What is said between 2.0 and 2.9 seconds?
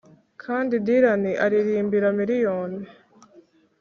miriyoni